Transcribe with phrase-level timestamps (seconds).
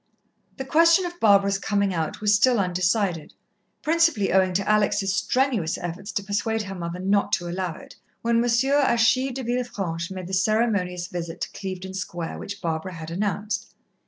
[0.57, 3.35] The question of Barbara's coming out was still undecided,
[3.83, 8.43] principally owing to Alex's strenuous efforts to persuade her mother not to allow it, when
[8.43, 8.43] M.
[8.43, 13.75] Achille de Villefranche made the ceremonious visit to Clevedon Square which Barbara had announced.